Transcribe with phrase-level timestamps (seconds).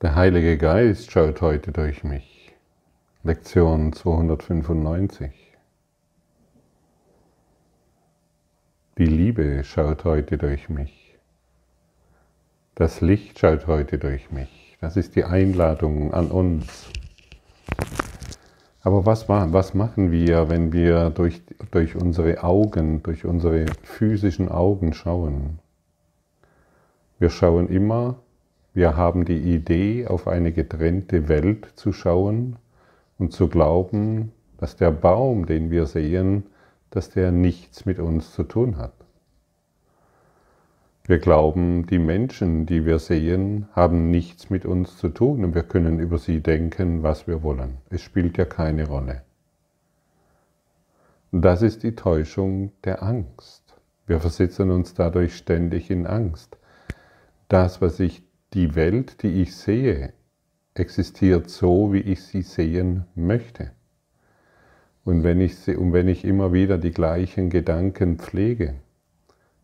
[0.00, 2.54] Der Heilige Geist schaut heute durch mich.
[3.24, 5.32] Lektion 295.
[8.96, 11.18] Die Liebe schaut heute durch mich.
[12.76, 14.78] Das Licht schaut heute durch mich.
[14.80, 16.92] Das ist die Einladung an uns.
[18.82, 21.42] Aber was, was machen wir, wenn wir durch,
[21.72, 25.58] durch unsere Augen, durch unsere physischen Augen schauen?
[27.18, 28.20] Wir schauen immer
[28.74, 32.56] wir haben die Idee, auf eine getrennte Welt zu schauen
[33.18, 36.44] und zu glauben, dass der Baum, den wir sehen,
[36.90, 38.92] dass der nichts mit uns zu tun hat.
[41.04, 45.62] Wir glauben, die Menschen, die wir sehen, haben nichts mit uns zu tun und wir
[45.62, 47.78] können über sie denken, was wir wollen.
[47.88, 49.22] Es spielt ja keine Rolle.
[51.32, 53.62] Das ist die Täuschung der Angst.
[54.06, 56.58] Wir versetzen uns dadurch ständig in Angst.
[57.48, 58.22] Das, was ich
[58.54, 60.12] die Welt, die ich sehe,
[60.74, 63.72] existiert so, wie ich sie sehen möchte.
[65.04, 68.74] Und wenn ich, und wenn ich immer wieder die gleichen Gedanken pflege,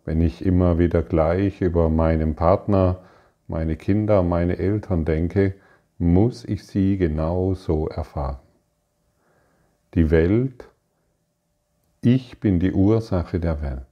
[0.05, 3.01] wenn ich immer wieder gleich über meinen Partner,
[3.47, 5.55] meine Kinder, meine Eltern denke,
[5.99, 8.39] muss ich sie genau so erfahren.
[9.95, 10.69] Die Welt,
[12.01, 13.87] ich bin die Ursache der Welt.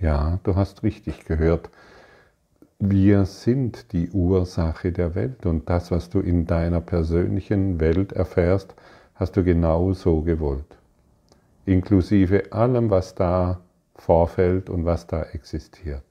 [0.00, 1.70] Ja, du hast richtig gehört,
[2.80, 8.76] wir sind die Ursache der Welt und das, was du in deiner persönlichen Welt erfährst,
[9.16, 10.78] hast du genau so gewollt.
[11.66, 13.60] Inklusive allem, was da
[13.96, 16.04] vorfällt und was da existiert.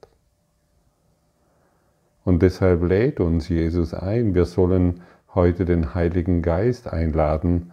[2.22, 5.00] Und deshalb lädt uns Jesus ein, wir sollen
[5.34, 7.72] heute den Heiligen Geist einladen,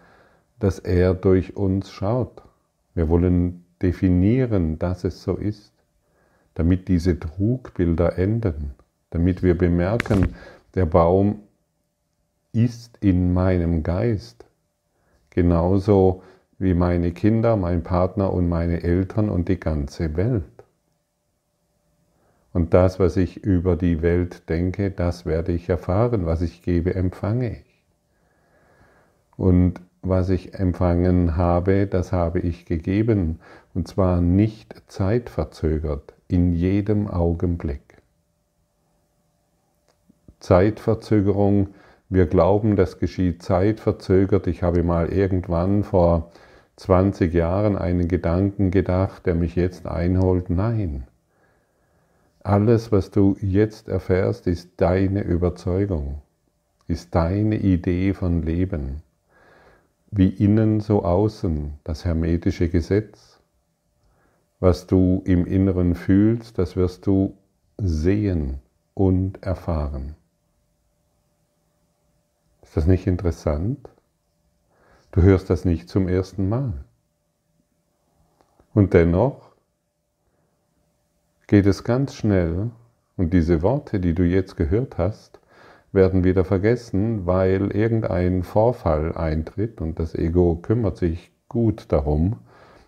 [0.61, 2.43] dass er durch uns schaut.
[2.93, 5.73] Wir wollen definieren, dass es so ist,
[6.53, 8.73] damit diese Trugbilder enden
[9.15, 10.35] damit wir bemerken,
[10.73, 11.39] der Baum
[12.51, 14.43] ist in meinem Geist,
[15.29, 16.21] genauso
[16.59, 20.43] wie meine Kinder, mein Partner und meine Eltern und die ganze Welt.
[22.51, 26.25] Und das, was ich über die Welt denke, das werde ich erfahren.
[26.25, 27.83] Was ich gebe, empfange ich.
[29.37, 33.39] Und was ich empfangen habe, das habe ich gegeben.
[33.73, 37.84] Und zwar nicht zeitverzögert, in jedem Augenblick.
[40.45, 41.69] Zeitverzögerung.
[42.07, 44.45] Wir glauben, das geschieht zeitverzögert.
[44.45, 46.29] Ich habe mal irgendwann vor
[46.75, 50.51] 20 Jahren einen Gedanken gedacht, der mich jetzt einholt.
[50.51, 51.07] Nein.
[52.43, 56.21] Alles, was du jetzt erfährst, ist deine Überzeugung,
[56.87, 59.01] ist deine Idee von Leben.
[60.11, 63.39] Wie innen, so außen, das hermetische Gesetz.
[64.59, 67.35] Was du im Inneren fühlst, das wirst du
[67.79, 68.59] sehen
[68.93, 70.15] und erfahren.
[72.75, 73.87] Ist das nicht interessant?
[75.11, 76.73] Du hörst das nicht zum ersten Mal.
[78.73, 79.53] Und dennoch
[81.47, 82.71] geht es ganz schnell
[83.15, 85.39] und diese Worte, die du jetzt gehört hast,
[85.93, 92.39] werden wieder vergessen, weil irgendein Vorfall eintritt und das Ego kümmert sich gut darum,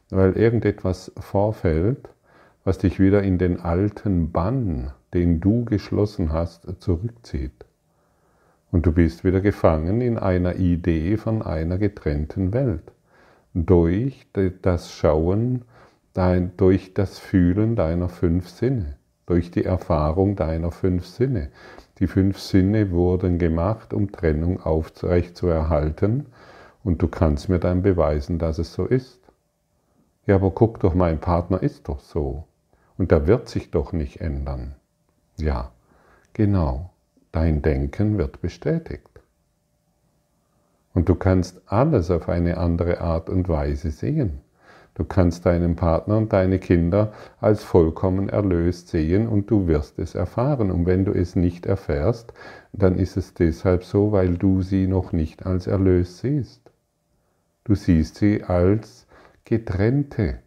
[0.09, 2.09] weil irgendetwas vorfällt,
[2.65, 7.66] was dich wieder in den alten Bann, den du geschlossen hast, zurückzieht.
[8.71, 12.91] Und du bist wieder gefangen in einer Idee von einer getrennten Welt.
[13.53, 14.27] Durch
[14.61, 15.63] das Schauen,
[16.57, 21.49] durch das Fühlen deiner fünf Sinne, durch die Erfahrung deiner fünf Sinne.
[21.99, 26.25] Die fünf Sinne wurden gemacht, um Trennung aufrecht zu erhalten.
[26.83, 29.19] Und du kannst mir dann beweisen, dass es so ist.
[30.25, 32.45] Ja, aber guck doch, mein Partner ist doch so.
[32.97, 34.75] Und der wird sich doch nicht ändern.
[35.37, 35.71] Ja,
[36.33, 36.91] genau.
[37.37, 39.21] Dein Denken wird bestätigt.
[40.95, 44.39] Und du kannst alles auf eine andere Art und Weise sehen.
[44.95, 50.15] Du kannst deinen Partner und deine Kinder als vollkommen erlöst sehen und du wirst es
[50.15, 50.71] erfahren.
[50.71, 52.33] Und wenn du es nicht erfährst,
[52.73, 56.71] dann ist es deshalb so, weil du sie noch nicht als erlöst siehst.
[57.65, 59.05] Du siehst sie als
[59.45, 60.39] getrennte.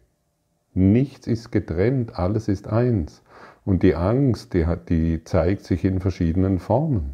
[0.73, 3.20] Nichts ist getrennt, alles ist eins.
[3.63, 7.13] Und die Angst, die, hat, die zeigt sich in verschiedenen Formen.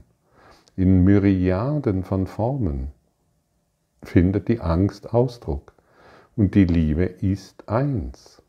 [0.77, 2.89] In Myriaden von Formen
[4.01, 5.73] findet die Angst Ausdruck.
[6.37, 8.41] Und die Liebe ist eins.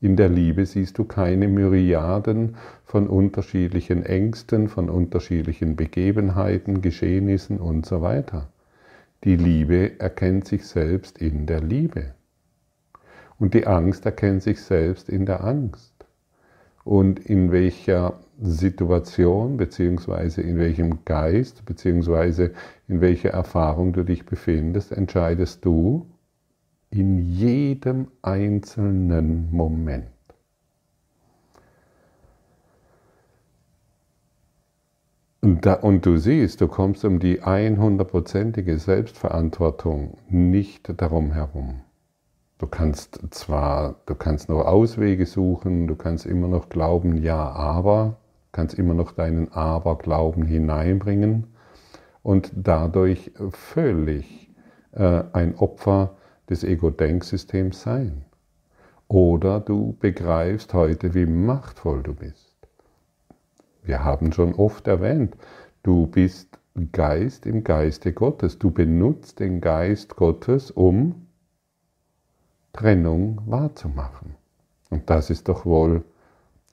[0.00, 7.86] In der Liebe siehst du keine Myriaden von unterschiedlichen Ängsten, von unterschiedlichen Begebenheiten, Geschehnissen und
[7.86, 8.50] so weiter.
[9.24, 12.14] Die Liebe erkennt sich selbst in der Liebe.
[13.38, 15.95] Und die Angst erkennt sich selbst in der Angst
[16.86, 22.52] und in welcher Situation beziehungsweise in welchem Geist beziehungsweise
[22.86, 26.06] in welcher Erfahrung du dich befindest, entscheidest du
[26.90, 30.06] in jedem einzelnen Moment.
[35.40, 41.82] Und, da, und, du siehst, du kommst um die 100%ige Selbstverantwortung nicht darum herum.
[42.58, 48.16] Du kannst zwar, du kannst noch Auswege suchen, du kannst immer noch glauben, ja, aber,
[48.52, 51.48] kannst immer noch deinen Aberglauben hineinbringen
[52.22, 54.50] und dadurch völlig
[54.92, 56.16] äh, ein Opfer
[56.48, 58.24] des Ego-Denksystems sein.
[59.06, 62.56] Oder du begreifst heute, wie machtvoll du bist.
[63.82, 65.36] Wir haben schon oft erwähnt,
[65.82, 66.58] du bist
[66.92, 68.58] Geist im Geiste Gottes.
[68.58, 71.25] Du benutzt den Geist Gottes, um
[72.76, 74.34] Trennung wahrzumachen.
[74.90, 76.04] Und das ist doch wohl,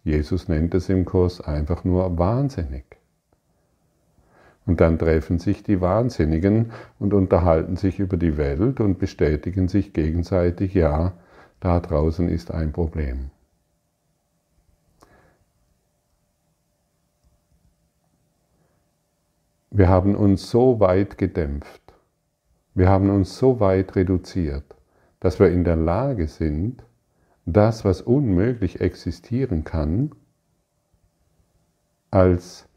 [0.04, 2.84] Jesus nennt es im Kurs einfach nur wahnsinnig.
[4.66, 9.94] Und dann treffen sich die Wahnsinnigen und unterhalten sich über die Welt und bestätigen sich
[9.94, 11.14] gegenseitig, ja,
[11.60, 13.32] da draußen ist ein Problem.
[19.72, 21.82] Wir haben uns so weit gedämpft,
[22.76, 24.73] wir haben uns so weit reduziert,
[25.24, 26.84] dass wir in der Lage sind,
[27.46, 30.12] das, was unmöglich existieren kann,
[32.12, 32.68] als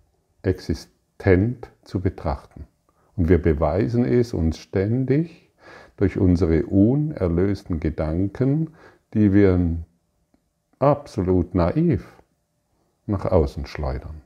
[0.42, 2.68] existent zu betrachten.
[3.16, 5.50] Und wir beweisen es uns ständig
[5.96, 8.74] durch unsere unerlösten Gedanken,
[9.12, 9.78] die wir
[10.78, 12.06] absolut naiv
[13.06, 14.22] nach außen schleudern.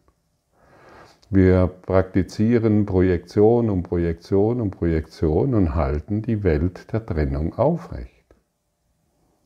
[1.33, 8.35] Wir praktizieren Projektion um Projektion um Projektion und halten die Welt der Trennung aufrecht.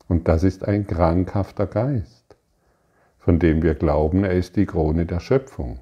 [0.07, 2.35] Und das ist ein krankhafter Geist,
[3.19, 5.79] von dem wir glauben, er ist die Krone der Schöpfung.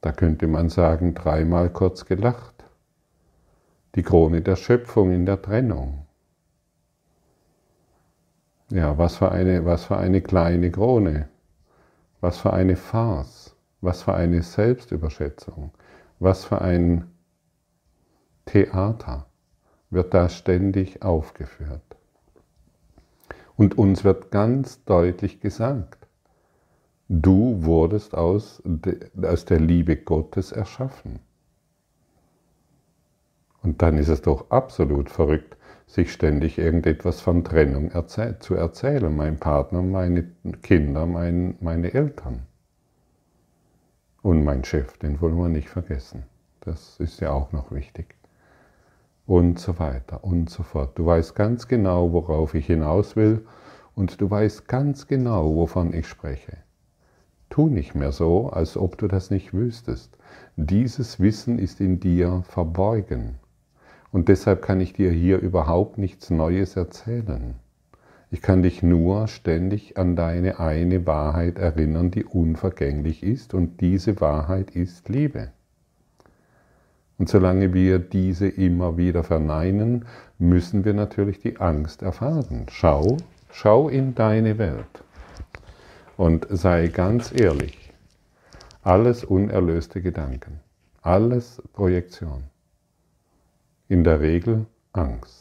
[0.00, 2.64] Da könnte man sagen, dreimal kurz gelacht.
[3.94, 6.06] Die Krone der Schöpfung in der Trennung.
[8.70, 11.28] Ja, was für eine, was für eine kleine Krone.
[12.20, 13.49] Was für eine Farce.
[13.80, 15.72] Was für eine Selbstüberschätzung,
[16.18, 17.10] was für ein
[18.44, 19.26] Theater
[19.90, 21.82] wird da ständig aufgeführt.
[23.56, 26.06] Und uns wird ganz deutlich gesagt,
[27.08, 28.62] du wurdest aus,
[29.22, 31.20] aus der Liebe Gottes erschaffen.
[33.62, 35.56] Und dann ist es doch absolut verrückt,
[35.86, 37.90] sich ständig irgendetwas von Trennung
[38.38, 39.14] zu erzählen.
[39.14, 40.24] Mein Partner, meine
[40.62, 42.46] Kinder, mein, meine Eltern.
[44.22, 46.24] Und mein Chef, den wollen wir nicht vergessen.
[46.60, 48.14] Das ist ja auch noch wichtig.
[49.26, 50.98] Und so weiter und so fort.
[50.98, 53.46] Du weißt ganz genau, worauf ich hinaus will
[53.94, 56.58] und du weißt ganz genau, wovon ich spreche.
[57.48, 60.16] Tu nicht mehr so, als ob du das nicht wüsstest.
[60.56, 63.38] Dieses Wissen ist in dir verborgen.
[64.12, 67.54] Und deshalb kann ich dir hier überhaupt nichts Neues erzählen.
[68.32, 74.20] Ich kann dich nur ständig an deine eine Wahrheit erinnern, die unvergänglich ist und diese
[74.20, 75.50] Wahrheit ist Liebe.
[77.18, 80.06] Und solange wir diese immer wieder verneinen,
[80.38, 82.66] müssen wir natürlich die Angst erfahren.
[82.70, 83.16] Schau,
[83.50, 85.04] schau in deine Welt
[86.16, 87.92] und sei ganz ehrlich.
[88.82, 90.60] Alles unerlöste Gedanken,
[91.02, 92.44] alles Projektion.
[93.88, 95.39] In der Regel Angst.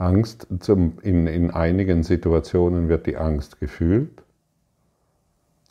[0.00, 4.22] Angst, zum, in, in einigen Situationen wird die Angst gefühlt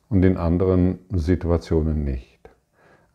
[0.07, 2.49] und in anderen Situationen nicht.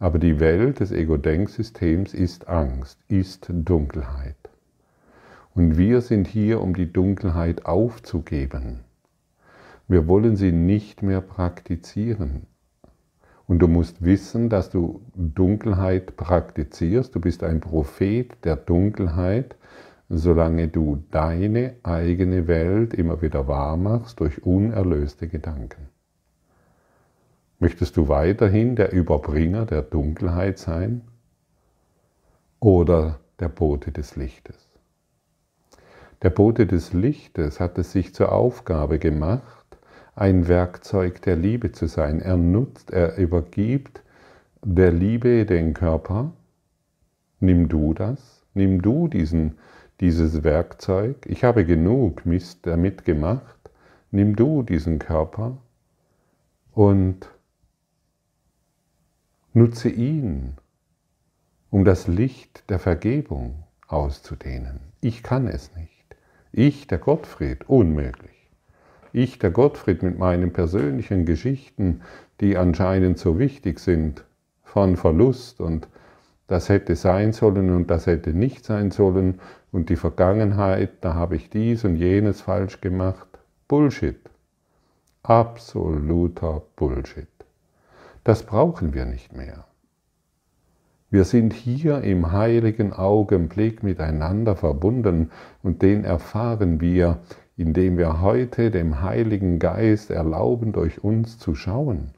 [0.00, 4.36] Aber die Welt des Ego-Denksystems ist Angst, ist Dunkelheit.
[5.54, 8.80] Und wir sind hier, um die Dunkelheit aufzugeben.
[9.86, 12.48] Wir wollen sie nicht mehr praktizieren.
[13.46, 17.14] Und du musst wissen, dass du Dunkelheit praktizierst.
[17.14, 19.54] Du bist ein Prophet der Dunkelheit
[20.18, 25.88] solange du deine eigene Welt immer wieder wahr machst durch unerlöste Gedanken.
[27.58, 31.02] Möchtest du weiterhin der Überbringer der Dunkelheit sein
[32.60, 34.68] oder der Bote des Lichtes?
[36.22, 39.78] Der Bote des Lichtes hat es sich zur Aufgabe gemacht,
[40.16, 42.20] ein Werkzeug der Liebe zu sein.
[42.20, 44.02] Er nutzt, er übergibt
[44.62, 46.32] der Liebe den Körper.
[47.40, 49.58] Nimm du das, nimm du diesen
[50.00, 53.58] dieses Werkzeug, ich habe genug Mist damit gemacht,
[54.10, 55.58] nimm du diesen Körper
[56.72, 57.28] und
[59.52, 60.54] nutze ihn,
[61.70, 64.80] um das Licht der Vergebung auszudehnen.
[65.00, 66.16] Ich kann es nicht.
[66.52, 68.30] Ich, der Gottfried, unmöglich.
[69.12, 72.02] ich, der Gottfried, mit meinen persönlichen Geschichten,
[72.40, 74.24] die anscheinend so wichtig sind,
[74.62, 75.88] von Verlust und
[76.46, 79.40] das hätte sein sollen und das hätte nicht sein sollen
[79.72, 83.26] und die Vergangenheit, da habe ich dies und jenes falsch gemacht.
[83.66, 84.20] Bullshit.
[85.22, 87.28] Absoluter Bullshit.
[88.24, 89.64] Das brauchen wir nicht mehr.
[91.10, 95.30] Wir sind hier im heiligen Augenblick miteinander verbunden
[95.62, 97.20] und den erfahren wir,
[97.56, 102.10] indem wir heute dem Heiligen Geist erlauben, durch uns zu schauen.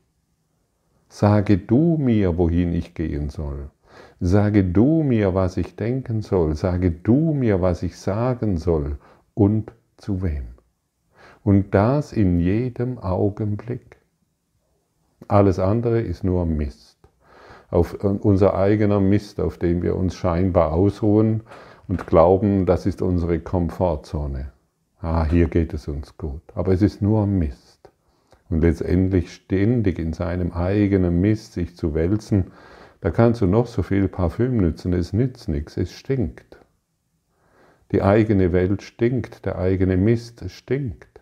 [1.08, 3.70] Sage du mir, wohin ich gehen soll.
[4.20, 6.54] Sage du mir, was ich denken soll.
[6.54, 8.96] Sage du mir, was ich sagen soll
[9.34, 10.44] und zu wem.
[11.44, 13.98] Und das in jedem Augenblick.
[15.28, 16.96] Alles andere ist nur Mist.
[17.70, 21.42] Auf unser eigener Mist, auf dem wir uns scheinbar ausruhen
[21.88, 24.52] und glauben, das ist unsere Komfortzone.
[25.00, 26.42] Ah, hier geht es uns gut.
[26.54, 27.90] Aber es ist nur Mist.
[28.48, 32.52] Und letztendlich ständig in seinem eigenen Mist sich zu wälzen,
[33.06, 36.58] da kannst du noch so viel Parfüm nützen, es nützt nichts, es stinkt.
[37.92, 41.20] Die eigene Welt stinkt, der eigene Mist stinkt.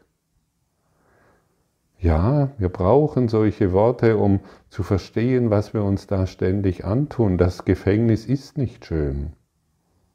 [1.98, 7.36] Ja, wir brauchen solche Worte, um zu verstehen, was wir uns da ständig antun.
[7.36, 9.34] Das Gefängnis ist nicht schön.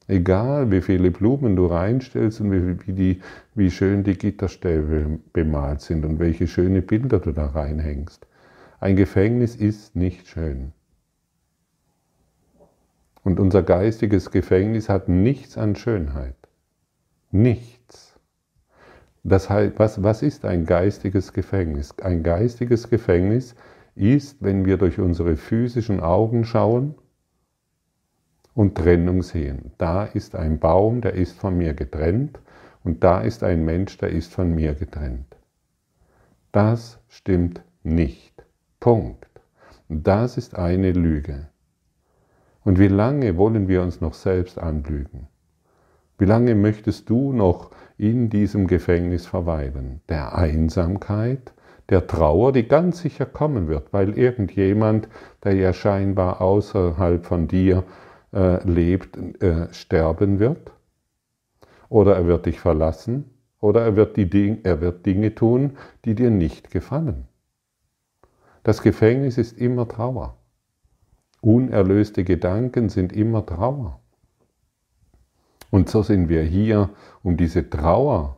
[0.07, 3.21] Egal, wie viele Blumen du reinstellst und wie, wie, die,
[3.53, 8.25] wie schön die Gitterstäbe bemalt sind und welche schöne Bilder du da reinhängst.
[8.79, 10.73] Ein Gefängnis ist nicht schön.
[13.23, 16.35] Und unser geistiges Gefängnis hat nichts an Schönheit.
[17.31, 18.19] Nichts.
[19.23, 21.93] Das heißt, was, was ist ein geistiges Gefängnis?
[21.99, 23.55] Ein geistiges Gefängnis
[23.95, 26.95] ist, wenn wir durch unsere physischen Augen schauen
[28.53, 29.73] und Trennung sehen.
[29.77, 32.39] Da ist ein Baum, der ist von mir getrennt
[32.83, 35.35] und da ist ein Mensch, der ist von mir getrennt.
[36.51, 38.43] Das stimmt nicht.
[38.79, 39.27] Punkt.
[39.89, 41.47] Das ist eine Lüge.
[42.69, 45.27] Und wie lange wollen wir uns noch selbst anlügen?
[46.19, 50.01] Wie lange möchtest du noch in diesem Gefängnis verweilen?
[50.07, 51.51] Der Einsamkeit,
[51.89, 55.09] der Trauer, die ganz sicher kommen wird, weil irgendjemand,
[55.43, 57.85] der ja scheinbar außerhalb von dir
[58.33, 60.71] äh, lebt, äh, sterben wird?
[61.89, 63.31] Oder er wird dich verlassen?
[63.61, 67.27] Oder er wird, die, er wird Dinge tun, die dir nicht gefallen?
[68.61, 70.38] Das Gefängnis ist immer Trauer.
[71.41, 73.99] Unerlöste Gedanken sind immer Trauer.
[75.71, 76.89] Und so sind wir hier,
[77.23, 78.37] um diese Trauer,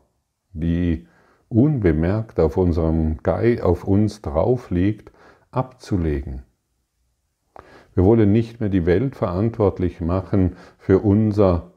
[0.53, 1.07] die
[1.49, 5.11] unbemerkt auf, unserem Geist, auf uns drauf liegt,
[5.49, 6.43] abzulegen.
[7.93, 11.73] Wir wollen nicht mehr die Welt verantwortlich machen für unser,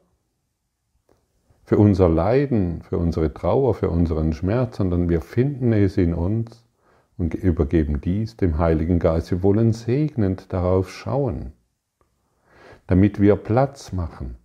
[1.64, 6.63] für unser Leiden, für unsere Trauer, für unseren Schmerz, sondern wir finden es in uns
[7.16, 9.30] und übergeben dies dem Heiligen Geist.
[9.30, 11.52] Wir wollen segnend darauf schauen,
[12.86, 14.36] damit wir Platz machen.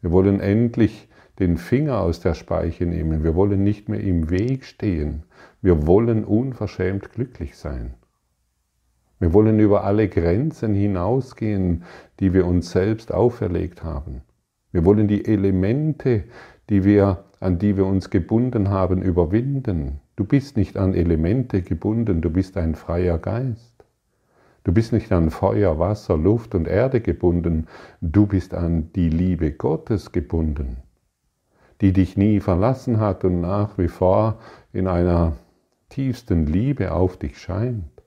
[0.00, 1.08] Wir wollen endlich
[1.38, 3.24] den Finger aus der Speiche nehmen.
[3.24, 5.24] Wir wollen nicht mehr im Weg stehen.
[5.62, 7.94] Wir wollen unverschämt glücklich sein.
[9.18, 11.84] Wir wollen über alle Grenzen hinausgehen,
[12.20, 14.22] die wir uns selbst auferlegt haben.
[14.72, 16.24] Wir wollen die Elemente,
[16.68, 20.00] die wir, an die wir uns gebunden haben, überwinden.
[20.16, 23.84] Du bist nicht an Elemente gebunden, du bist ein freier Geist.
[24.64, 27.66] Du bist nicht an Feuer, Wasser, Luft und Erde gebunden,
[28.00, 30.78] du bist an die Liebe Gottes gebunden,
[31.82, 34.38] die dich nie verlassen hat und nach wie vor
[34.72, 35.36] in einer
[35.90, 38.02] tiefsten Liebe auf dich scheint.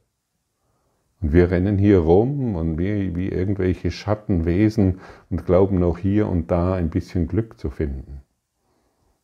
[1.22, 6.50] Und wir rennen hier rum und wie, wie irgendwelche Schattenwesen und glauben auch hier und
[6.50, 8.22] da ein bisschen Glück zu finden.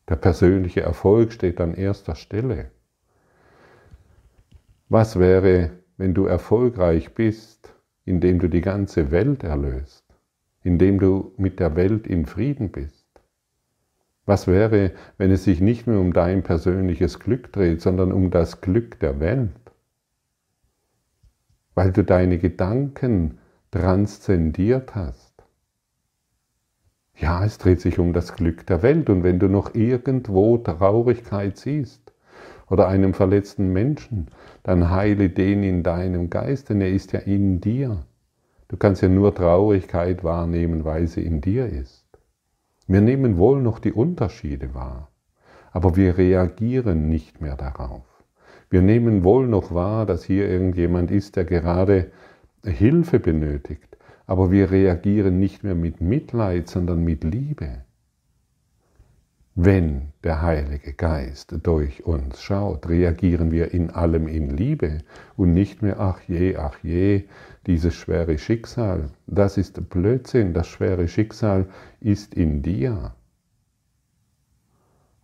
[0.08, 2.70] Der persönliche Erfolg steht an erster Stelle.
[4.88, 10.04] Was wäre, wenn du erfolgreich bist, indem du die ganze Welt erlöst,
[10.62, 13.04] indem du mit der Welt in Frieden bist?
[14.26, 18.60] Was wäre, wenn es sich nicht mehr um dein persönliches Glück dreht, sondern um das
[18.60, 19.50] Glück der Welt?
[21.74, 23.38] Weil du deine Gedanken
[23.70, 25.33] transzendiert hast.
[27.16, 31.56] Ja, es dreht sich um das Glück der Welt und wenn du noch irgendwo Traurigkeit
[31.56, 32.04] siehst,
[32.68, 34.28] oder einem verletzten Menschen,
[34.62, 38.04] dann heile den in deinem Geist, denn er ist ja in dir.
[38.68, 42.04] Du kannst ja nur Traurigkeit wahrnehmen, weil sie in dir ist.
[42.86, 45.10] Wir nehmen wohl noch die Unterschiede wahr,
[45.72, 48.04] aber wir reagieren nicht mehr darauf.
[48.70, 52.10] Wir nehmen wohl noch wahr, dass hier irgendjemand ist, der gerade
[52.64, 53.93] Hilfe benötigt,
[54.26, 57.84] aber wir reagieren nicht mehr mit Mitleid, sondern mit Liebe.
[59.56, 64.98] Wenn der Heilige Geist durch uns schaut, reagieren wir in allem in Liebe
[65.36, 67.24] und nicht mehr, ach je, ach je,
[67.66, 69.10] dieses schwere Schicksal.
[69.28, 71.66] Das ist Blödsinn, das schwere Schicksal
[72.00, 73.14] ist in dir.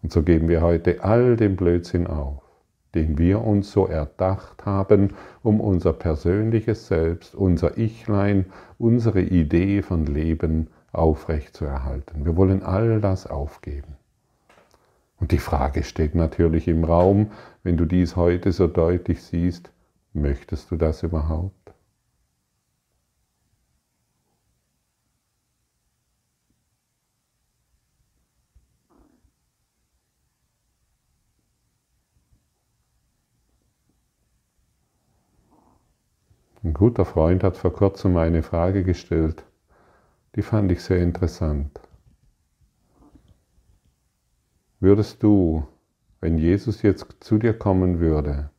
[0.02, 2.42] Und so geben wir heute all den Blödsinn auf,
[2.94, 8.46] den wir uns so erdacht haben, um unser persönliches Selbst, unser Ichlein,
[8.78, 12.24] unsere Idee von Leben aufrechtzuerhalten.
[12.24, 13.96] Wir wollen all das aufgeben.
[15.20, 17.30] Und die Frage steht natürlich im Raum,
[17.62, 19.70] wenn du dies heute so deutlich siehst,
[20.14, 21.59] möchtest du das überhaupt?
[36.62, 39.44] Ein guter Freund hat vor kurzem eine Frage gestellt,
[40.36, 41.80] die fand ich sehr interessant.
[44.78, 45.66] Würdest du,
[46.20, 48.50] wenn Jesus jetzt zu dir kommen würde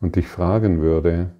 [0.00, 1.34] und dich fragen würde,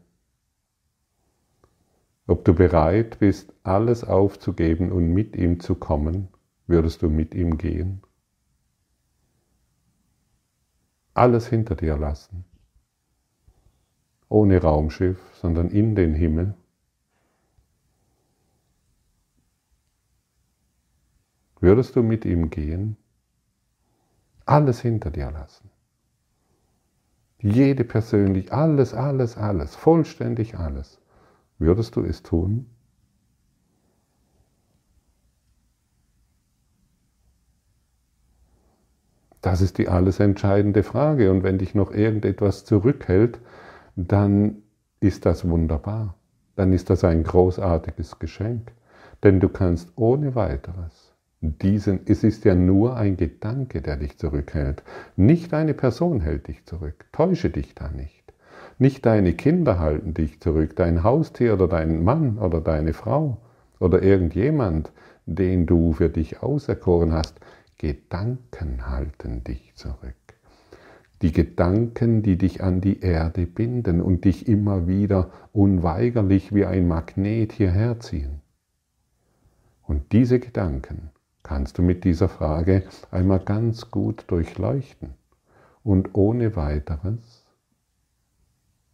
[2.26, 6.28] ob du bereit bist, alles aufzugeben und mit ihm zu kommen,
[6.66, 8.00] würdest du mit ihm gehen?
[11.12, 12.46] Alles hinter dir lassen
[14.30, 16.54] ohne Raumschiff, sondern in den Himmel.
[21.60, 22.96] Würdest du mit ihm gehen?
[24.46, 25.68] Alles hinter dir lassen.
[27.40, 31.00] Jede persönlich, alles, alles, alles, vollständig alles.
[31.58, 32.66] Würdest du es tun?
[39.40, 41.30] Das ist die alles entscheidende Frage.
[41.30, 43.40] Und wenn dich noch irgendetwas zurückhält,
[44.08, 44.62] dann
[45.00, 46.14] ist das wunderbar.
[46.56, 48.72] Dann ist das ein großartiges Geschenk.
[49.22, 54.82] Denn du kannst ohne weiteres diesen, es ist ja nur ein Gedanke, der dich zurückhält.
[55.16, 57.06] Nicht eine Person hält dich zurück.
[57.12, 58.32] Täusche dich da nicht.
[58.78, 63.38] Nicht deine Kinder halten dich zurück, dein Haustier oder dein Mann oder deine Frau
[63.78, 64.92] oder irgendjemand,
[65.26, 67.40] den du für dich auserkoren hast.
[67.78, 70.19] Gedanken halten dich zurück
[71.22, 76.88] die Gedanken, die dich an die Erde binden und dich immer wieder unweigerlich wie ein
[76.88, 78.40] Magnet hierher ziehen.
[79.82, 81.10] Und diese Gedanken
[81.42, 85.14] kannst du mit dieser Frage einmal ganz gut durchleuchten
[85.82, 87.44] und ohne weiteres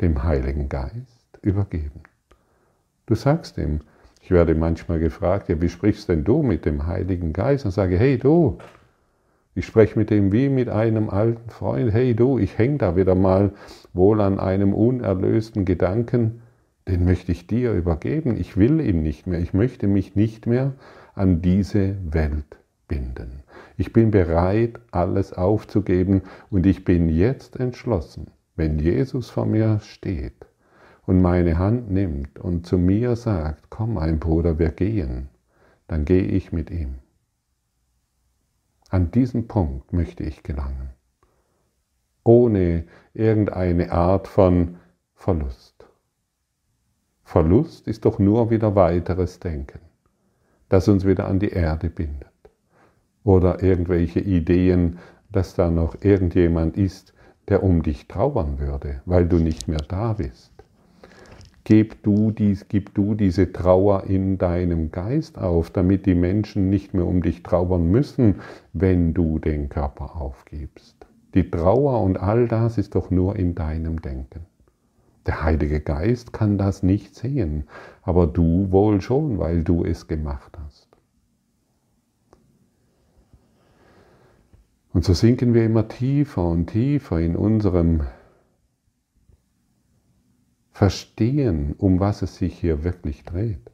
[0.00, 2.02] dem Heiligen Geist übergeben.
[3.06, 3.80] Du sagst ihm,
[4.20, 7.64] ich werde manchmal gefragt, ja, wie sprichst denn du mit dem Heiligen Geist?
[7.64, 8.58] Und sage, hey du,
[9.56, 13.14] ich spreche mit dem wie mit einem alten Freund, hey du, ich hänge da wieder
[13.14, 13.52] mal
[13.94, 16.42] wohl an einem unerlösten Gedanken,
[16.86, 18.36] den möchte ich dir übergeben.
[18.36, 19.40] Ich will ihn nicht mehr.
[19.40, 20.74] Ich möchte mich nicht mehr
[21.14, 23.42] an diese Welt binden.
[23.78, 30.46] Ich bin bereit, alles aufzugeben und ich bin jetzt entschlossen, wenn Jesus vor mir steht
[31.06, 35.28] und meine Hand nimmt und zu mir sagt, komm mein Bruder, wir gehen,
[35.88, 36.96] dann gehe ich mit ihm.
[38.88, 40.90] An diesen Punkt möchte ich gelangen,
[42.22, 44.76] ohne irgendeine Art von
[45.14, 45.86] Verlust.
[47.24, 49.80] Verlust ist doch nur wieder weiteres Denken,
[50.68, 52.30] das uns wieder an die Erde bindet.
[53.24, 55.00] Oder irgendwelche Ideen,
[55.32, 57.12] dass da noch irgendjemand ist,
[57.48, 60.52] der um dich trauern würde, weil du nicht mehr da bist.
[61.68, 66.94] Gib du, dies, gib du diese Trauer in deinem Geist auf, damit die Menschen nicht
[66.94, 68.36] mehr um dich trauern müssen,
[68.72, 71.08] wenn du den Körper aufgibst.
[71.34, 74.46] Die Trauer und all das ist doch nur in deinem Denken.
[75.26, 77.64] Der Heilige Geist kann das nicht sehen,
[78.02, 80.86] aber du wohl schon, weil du es gemacht hast.
[84.92, 88.02] Und so sinken wir immer tiefer und tiefer in unserem
[90.76, 93.70] verstehen, um was es sich hier wirklich dreht.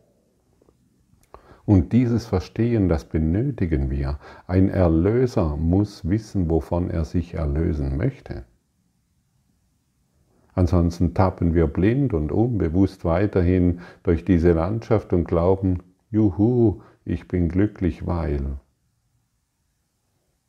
[1.65, 4.21] Und dieses Verstehen, das benötigen wir.
[4.47, 8.45] Ein Erlöser muss wissen, wovon er sich erlösen möchte.
[10.55, 17.49] Ansonsten tappen wir blind und unbewusst weiterhin durch diese Landschaft und glauben, juhu, ich bin
[17.49, 18.61] glücklich, weil.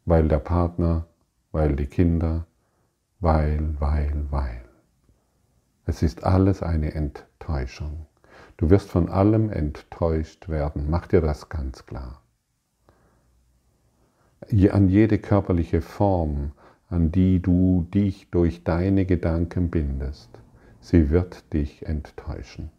[0.06, 1.08] Weil der Partner,
[1.52, 2.46] weil die Kinder,
[3.20, 4.63] weil, weil, weil.
[5.86, 8.06] Es ist alles eine Enttäuschung.
[8.56, 10.90] Du wirst von allem enttäuscht werden.
[10.90, 12.22] Mach dir das ganz klar.
[14.72, 16.54] An jede körperliche Form,
[16.90, 20.30] an die du dich durch deine Gedanken bindest,
[20.80, 22.72] sie wird dich enttäuschen.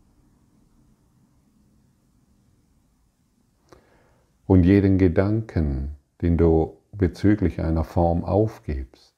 [4.46, 9.14] Und jeden Gedanken, den du bezüglich einer Form aufgibst,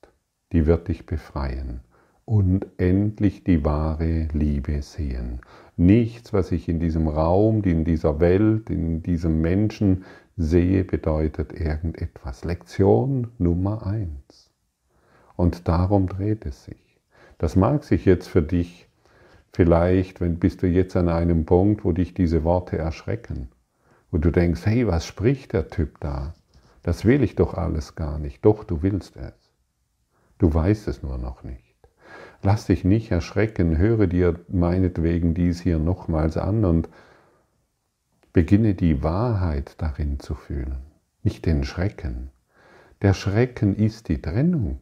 [0.52, 1.80] die wird dich befreien
[2.26, 5.40] und endlich die wahre Liebe sehen.
[5.76, 10.04] Nichts, was ich in diesem Raum, in dieser Welt, in diesem Menschen
[10.36, 12.44] sehe, bedeutet irgendetwas.
[12.44, 14.50] Lektion Nummer eins.
[15.36, 17.00] Und darum dreht es sich.
[17.38, 18.88] Das mag sich jetzt für dich
[19.52, 23.48] vielleicht, wenn bist du jetzt an einem Punkt, wo dich diese Worte erschrecken,
[24.10, 26.34] wo du denkst, hey, was spricht der Typ da?
[26.82, 28.44] Das will ich doch alles gar nicht.
[28.44, 29.34] Doch, du willst es.
[30.38, 31.65] Du weißt es nur noch nicht.
[32.42, 36.88] Lass dich nicht erschrecken, höre dir meinetwegen dies hier nochmals an und
[38.32, 40.76] beginne die Wahrheit darin zu fühlen,
[41.22, 42.30] nicht den Schrecken.
[43.02, 44.78] Der Schrecken ist die Trennung.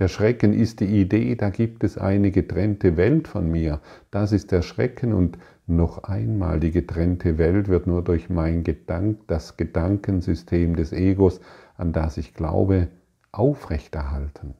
[0.00, 3.80] Der Schrecken ist die Idee, da gibt es eine getrennte Welt von mir.
[4.10, 9.20] Das ist der Schrecken und noch einmal, die getrennte Welt wird nur durch mein Gedank,
[9.26, 11.40] das Gedankensystem des Egos,
[11.76, 12.88] an das ich glaube,
[13.30, 14.54] aufrechterhalten.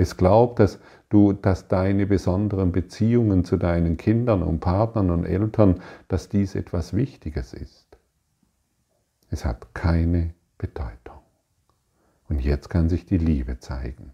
[0.00, 0.78] Es glaubt, dass
[1.10, 6.94] du, dass deine besonderen Beziehungen zu deinen Kindern und Partnern und Eltern, dass dies etwas
[6.96, 7.98] Wichtiges ist.
[9.28, 11.18] Es hat keine Bedeutung.
[12.30, 14.12] Und jetzt kann sich die Liebe zeigen.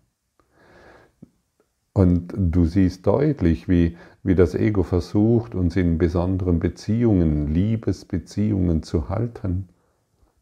[1.93, 9.09] Und du siehst deutlich, wie, wie das Ego versucht, uns in besonderen Beziehungen, Liebesbeziehungen zu
[9.09, 9.69] halten,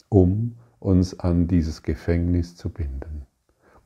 [0.09, 3.27] um uns an dieses Gefängnis zu binden.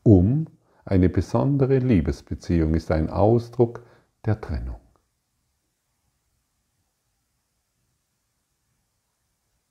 [0.04, 0.46] Um
[0.88, 3.82] eine besondere Liebesbeziehung ist ein Ausdruck
[4.24, 4.80] der Trennung.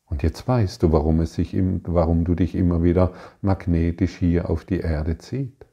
[0.06, 4.64] Und jetzt weißt du, warum, es sich, warum du dich immer wieder magnetisch hier auf
[4.64, 5.66] die Erde zieht.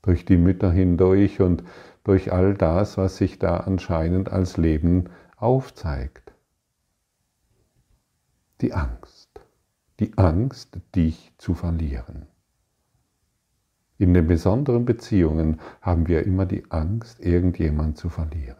[0.00, 1.62] Durch die Mütter hindurch und
[2.02, 6.32] durch all das, was sich da anscheinend als Leben aufzeigt.
[8.62, 9.28] Die Angst.
[10.00, 12.31] Die Angst, dich zu verlieren.
[14.02, 18.56] In den besonderen Beziehungen haben wir immer die Angst, irgendjemand zu verlieren.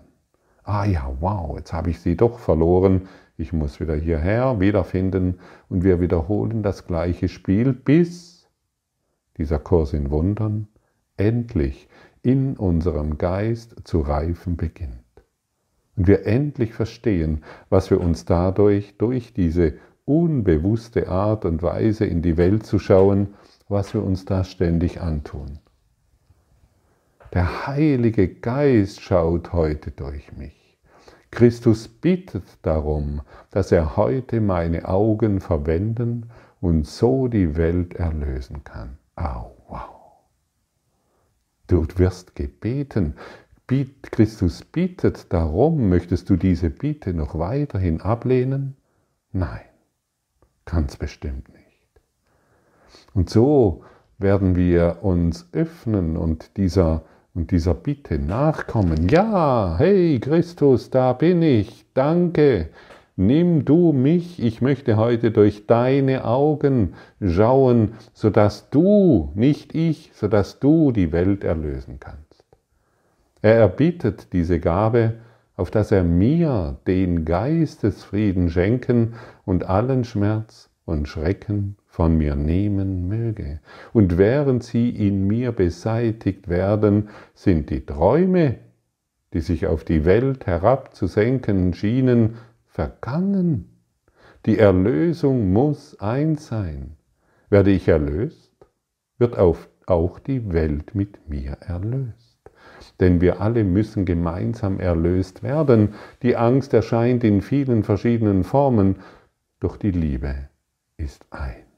[0.62, 5.82] Ah ja, wow, jetzt habe ich sie doch verloren, ich muss wieder hierher wiederfinden und
[5.82, 8.48] wir wiederholen das gleiche Spiel, bis
[9.36, 10.68] dieser Kurs in Wundern
[11.16, 11.88] endlich
[12.22, 14.94] in unserem Geist zu reifen beginnt.
[15.96, 19.74] Und wir endlich verstehen, was wir uns dadurch, durch diese
[20.04, 23.34] unbewusste Art und Weise in die Welt zu schauen,
[23.72, 25.58] was wir uns da ständig antun.
[27.32, 30.78] Der Heilige Geist schaut heute durch mich.
[31.30, 36.30] Christus bittet darum, dass er heute meine Augen verwenden
[36.60, 38.98] und so die Welt erlösen kann.
[39.16, 40.02] Au, wow.
[41.66, 43.14] Du wirst gebeten.
[43.66, 45.88] Christus bittet darum.
[45.88, 48.76] Möchtest du diese Bitte noch weiterhin ablehnen?
[49.32, 49.64] Nein,
[50.66, 51.61] ganz bestimmt nicht.
[53.14, 53.82] Und so
[54.18, 57.02] werden wir uns öffnen und dieser
[57.34, 59.08] und dieser Bitte nachkommen.
[59.08, 62.68] Ja, hey Christus, da bin ich, danke.
[63.16, 70.60] Nimm du mich, ich möchte heute durch deine Augen schauen, sodass du, nicht ich, sodass
[70.60, 72.44] du die Welt erlösen kannst.
[73.42, 75.14] Er erbittet diese Gabe,
[75.56, 83.06] auf dass er mir den Geistesfrieden schenken und allen Schmerz und Schrecken von mir nehmen
[83.06, 83.60] möge.
[83.92, 88.56] Und während sie in mir beseitigt werden, sind die Träume,
[89.34, 93.76] die sich auf die Welt herabzusenken schienen, vergangen.
[94.46, 96.96] Die Erlösung muss eins sein.
[97.50, 98.54] Werde ich erlöst,
[99.18, 102.38] wird auch die Welt mit mir erlöst.
[103.00, 105.92] Denn wir alle müssen gemeinsam erlöst werden.
[106.22, 108.96] Die Angst erscheint in vielen verschiedenen Formen,
[109.60, 110.48] doch die Liebe
[110.96, 111.71] ist ein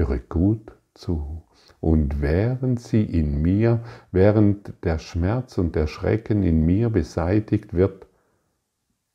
[0.00, 1.42] höre gut zu.
[1.80, 3.80] Und während sie in mir,
[4.12, 8.06] während der Schmerz und der Schrecken in mir beseitigt wird,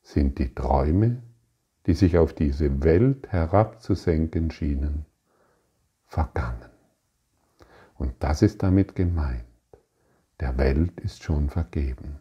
[0.02, 1.22] sind die Träume,
[1.86, 5.04] die sich auf diese Welt herabzusenken schienen,
[6.06, 6.70] vergangen.
[7.96, 9.44] Und das ist damit gemeint.
[10.40, 12.18] Der Welt ist schon vergeben.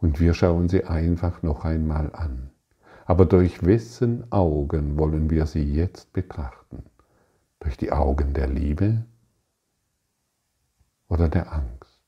[0.00, 2.50] Und wir schauen sie einfach noch einmal an.
[3.04, 6.84] Aber durch wessen Augen wollen wir sie jetzt betrachten?
[7.60, 9.04] Durch die Augen der Liebe
[11.08, 12.00] oder der Angst?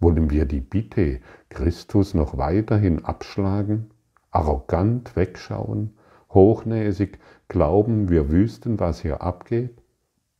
[0.00, 3.90] Wollen wir die Bitte Christus noch weiterhin abschlagen,
[4.30, 5.96] arrogant wegschauen,
[6.30, 9.82] hochnäsig glauben, wir wüssten, was hier abgeht?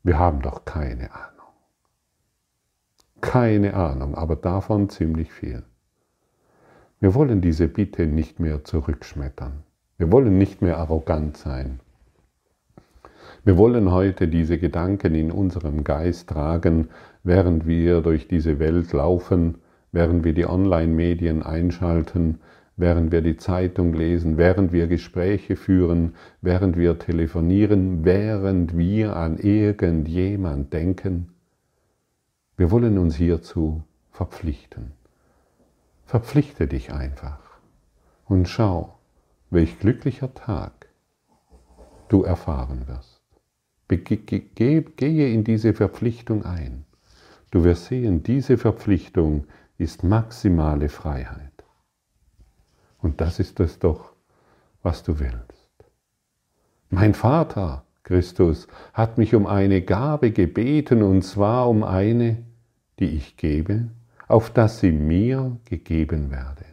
[0.03, 1.53] Wir haben doch keine Ahnung.
[3.23, 5.65] Keine Ahnung, aber davon ziemlich viel.
[7.01, 9.63] Wir wollen diese Bitte nicht mehr zurückschmettern.
[9.97, 11.81] Wir wollen nicht mehr arrogant sein.
[13.47, 16.89] Wir wollen heute diese Gedanken in unserem Geist tragen,
[17.23, 19.59] während wir durch diese Welt laufen,
[19.93, 22.41] während wir die Online-Medien einschalten,
[22.77, 29.39] während wir die Zeitung lesen, während wir Gespräche führen, während wir telefonieren, während wir an
[29.39, 31.29] irgendjemand denken.
[32.57, 34.91] Wir wollen uns hierzu verpflichten.
[36.05, 37.39] Verpflichte dich einfach
[38.25, 38.99] und schau,
[39.51, 40.89] welch glücklicher Tag
[42.09, 43.16] du erfahren wirst.
[43.89, 46.85] Gehe in diese Verpflichtung ein.
[47.51, 49.47] Du wirst sehen, diese Verpflichtung
[49.79, 51.53] ist maximale Freiheit.
[52.99, 54.13] Und das ist es doch,
[54.83, 55.71] was du willst.
[56.91, 62.45] Mein Vater, Christus, hat mich um eine Gabe gebeten, und zwar um eine,
[62.99, 63.89] die ich gebe,
[64.29, 66.65] auf dass sie mir gegeben werde.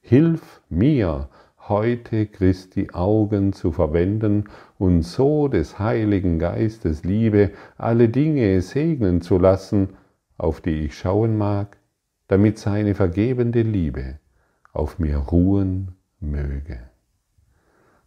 [0.00, 1.28] Hilf mir,
[1.70, 9.38] heute Christi Augen zu verwenden und so des Heiligen Geistes Liebe alle Dinge segnen zu
[9.38, 9.90] lassen,
[10.36, 11.78] auf die ich schauen mag,
[12.28, 14.18] damit seine vergebende Liebe
[14.72, 16.80] auf mir ruhen möge.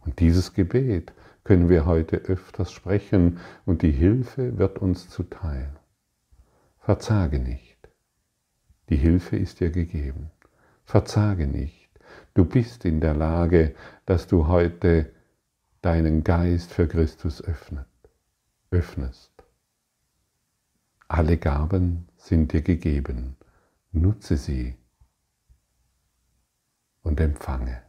[0.02, 5.73] Und dieses Gebet können wir heute öfters sprechen und die Hilfe wird uns zuteil.
[6.80, 7.78] Verzage nicht.
[8.89, 10.32] Die Hilfe ist dir gegeben.
[10.84, 11.82] Verzage nicht.
[12.33, 15.13] Du bist in der Lage, dass du heute
[15.81, 17.87] deinen Geist für Christus öffnet,
[18.71, 19.31] öffnest.
[21.07, 23.35] Alle Gaben sind dir gegeben.
[23.91, 24.75] Nutze sie
[27.03, 27.83] und empfange.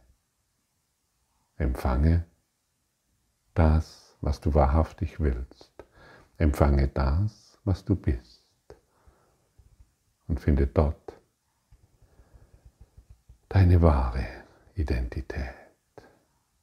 [1.57, 2.25] Empfange
[3.55, 5.71] das, was du wahrhaftig willst.
[6.37, 8.43] Empfange das, was du bist.
[10.27, 11.04] Und finde dort
[13.49, 14.25] deine wahre
[14.75, 15.53] Identität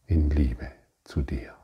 [0.06, 0.70] in Liebe
[1.04, 1.54] zu dir.